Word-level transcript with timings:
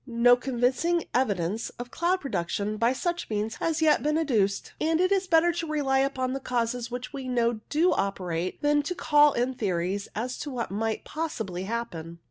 No 0.07 0.35
con 0.35 0.59
vincing 0.59 1.03
evidence 1.13 1.69
of 1.77 1.91
cloud 1.91 2.21
production 2.21 2.77
by 2.77 2.91
such 2.91 3.29
means 3.29 3.57
has 3.57 3.83
yet 3.83 4.01
been 4.01 4.17
adduced, 4.17 4.73
and 4.81 4.99
it 4.99 5.11
is 5.11 5.27
better 5.27 5.51
to 5.51 5.67
rely 5.67 5.99
upon 5.99 6.35
causes 6.39 6.89
which 6.89 7.13
we 7.13 7.27
know 7.27 7.59
do 7.69 7.93
operate 7.93 8.59
than 8.63 8.81
to 8.81 8.95
call 8.95 9.33
in 9.33 9.53
theories 9.53 10.07
as 10.15 10.39
to 10.39 10.49
what 10.49 10.71
might 10.71 11.05
possibly 11.05 11.65
happen. 11.65 12.17